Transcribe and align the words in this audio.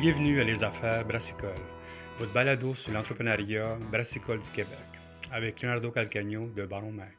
Bienvenue 0.00 0.40
à 0.40 0.44
Les 0.44 0.64
Affaires 0.64 1.04
Brassicole, 1.04 1.52
votre 2.18 2.32
balado 2.32 2.74
sur 2.74 2.90
l'entrepreneuriat 2.90 3.76
brassicole 3.92 4.40
du 4.40 4.48
Québec, 4.48 4.78
avec 5.30 5.60
Leonardo 5.60 5.90
Calcagno 5.90 6.46
de 6.56 6.64
Baron 6.64 6.90
Mag. 6.90 7.12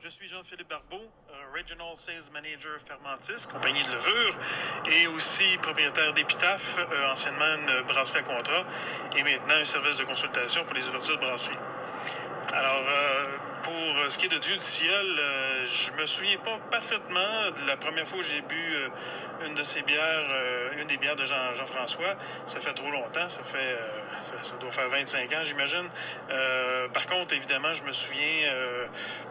Je 0.00 0.08
suis 0.08 0.28
Jean-Philippe 0.28 0.70
Barbeau, 0.70 1.10
Regional 1.54 1.94
Sales 1.94 2.32
Manager 2.32 2.78
Fermentis, 2.82 3.46
compagnie 3.52 3.82
de 3.82 3.90
levure, 3.90 4.38
et 4.90 5.06
aussi 5.08 5.58
propriétaire 5.60 6.14
d'Epitaph, 6.14 6.78
euh, 6.78 7.12
anciennement 7.12 7.54
une 7.60 7.86
brasserie 7.86 8.20
à 8.20 8.22
contrat, 8.22 8.64
et 9.14 9.22
maintenant 9.22 9.60
un 9.60 9.66
service 9.66 9.98
de 9.98 10.04
consultation 10.04 10.64
pour 10.64 10.72
les 10.72 10.88
ouvertures 10.88 11.18
de 11.18 11.26
brasserie. 11.26 11.58
Alors, 12.50 12.82
euh, 12.88 13.36
pour 13.62 14.10
ce 14.10 14.18
qui 14.18 14.26
est 14.26 14.28
de 14.28 14.38
Dieu 14.38 14.56
du 14.56 14.64
ciel, 14.64 15.06
euh, 15.18 15.66
je 15.66 15.92
me 15.92 16.06
souviens 16.06 16.36
pas 16.38 16.58
parfaitement 16.70 17.50
de 17.60 17.66
la 17.66 17.76
première 17.76 18.06
fois 18.06 18.18
que 18.18 18.24
j'ai 18.24 18.40
bu 18.40 18.74
euh, 18.74 18.88
une 19.46 19.54
de 19.54 19.62
ces 19.62 19.82
bières, 19.82 20.00
euh, 20.30 20.68
une 20.78 20.86
des 20.88 20.96
bières 20.96 21.16
de 21.16 21.24
Jean- 21.24 21.52
Jean-François. 21.54 22.16
ça 22.46 22.60
fait 22.60 22.72
trop 22.74 22.90
longtemps, 22.90 23.28
ça 23.28 23.42
fait, 23.44 23.58
euh, 23.58 24.38
ça 24.42 24.56
doit 24.56 24.70
faire 24.72 24.88
25 24.88 25.32
ans, 25.32 25.42
j'imagine. 25.44 25.88
Euh, 26.30 26.88
par 26.88 27.06
contre, 27.06 27.34
évidemment, 27.34 27.72
je 27.74 27.82
me 27.84 27.92
souviens 27.92 28.46
euh, 28.46 28.86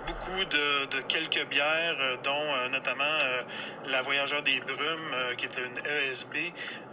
beaucoup 0.07 0.45
de, 0.45 1.01
quelques 1.07 1.45
bières, 1.47 1.97
euh, 1.99 2.15
dont 2.23 2.53
euh, 2.55 2.69
notamment 2.69 3.03
euh, 3.03 3.41
la 3.87 4.01
Voyageur 4.01 4.41
des 4.43 4.59
Brumes, 4.61 5.11
euh, 5.13 5.35
qui 5.35 5.45
était 5.45 5.61
une 5.61 5.77
ESB, 6.09 6.35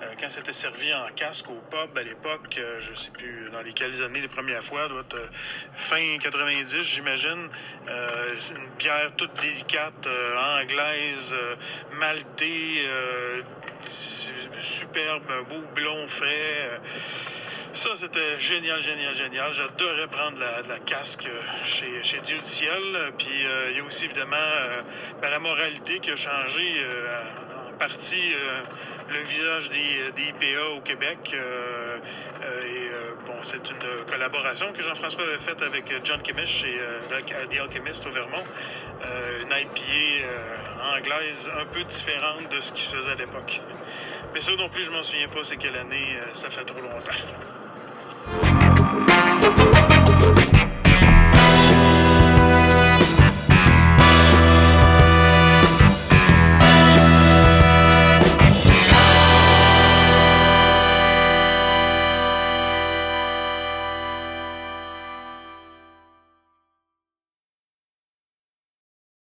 euh, 0.03 0.07
quand 0.21 0.29
c'était 0.29 0.53
servi 0.53 0.93
en 0.95 1.09
casque 1.15 1.49
au 1.51 1.61
pub 1.71 1.97
à 1.97 2.03
l'époque, 2.03 2.57
euh, 2.59 2.81
je 2.81 2.95
sais 2.95 3.11
plus 3.11 3.51
dans 3.53 3.63
lesquelles 3.63 4.03
années 4.03 4.21
les 4.21 4.29
premières 4.29 4.63
fois, 4.63 4.89
doit 4.89 5.01
être 5.03 5.15
euh, 5.17 5.27
fin 5.73 6.19
90, 6.21 6.83
j'imagine. 6.83 7.28
Euh, 7.29 8.35
une 8.51 8.69
bière 8.79 9.13
toute 9.17 9.33
délicate, 9.41 10.07
euh, 10.07 10.61
anglaise, 10.61 11.35
euh, 11.35 11.55
maltée, 11.99 12.89
superbe, 14.55 15.31
beau 15.49 15.63
blond 15.75 16.07
frais. 16.07 16.81
ça, 17.73 17.91
c'était 17.95 18.39
génial, 18.39 18.81
génial, 18.81 19.15
génial. 19.15 19.53
J'adorais 19.53 20.07
prendre 20.09 20.39
la, 20.41 20.63
la 20.69 20.79
casque 20.81 21.29
chez, 21.65 22.21
Dieu 22.23 22.39
du 22.39 22.45
ciel. 22.45 23.13
Puis 23.17 23.29
il 23.71 23.77
y 23.77 23.81
a 23.81 23.85
aussi 23.85 24.07
évidemment 24.07 24.37
ben, 25.23 25.31
la 25.31 25.39
moralité 25.39 26.01
qui 26.01 26.11
a 26.11 26.17
changé 26.17 26.75
partie 27.79 28.35
euh, 28.35 28.61
le 29.11 29.21
visage 29.21 29.71
des, 29.71 30.13
des 30.15 30.29
IPA 30.29 30.77
au 30.77 30.81
Québec. 30.81 31.31
Euh, 31.35 31.99
euh, 32.43 32.63
et 32.63 32.91
bon, 33.27 33.35
c'est 33.43 33.71
une 33.71 34.05
collaboration 34.07 34.73
que 34.73 34.83
Jean-François 34.83 35.25
avait 35.25 35.39
faite 35.39 35.63
avec 35.63 35.93
John 36.05 36.21
chez 36.45 36.79
euh, 36.79 37.21
The 37.49 37.61
Alchemist 37.61 38.07
au 38.07 38.11
Vermont. 38.11 38.45
Une 39.43 39.51
IPA 39.51 40.97
anglaise 40.97 41.51
un 41.59 41.65
peu 41.67 41.85
différente 41.85 42.51
de 42.51 42.61
ce 42.61 42.73
qu'il 42.73 42.89
faisait 42.89 43.13
à 43.13 43.15
l'époque. 43.15 43.61
Mais 44.35 44.41
ça 44.41 44.53
non 44.57 44.69
plus, 44.69 44.83
je 44.83 44.91
m'en 44.91 45.03
souviens 45.03 45.29
pas, 45.29 45.43
c'est 45.43 45.57
quelle 45.57 45.77
année, 45.77 46.19
ça 46.33 46.51
fait 46.51 46.65
trop 46.65 46.81
longtemps. 46.81 47.11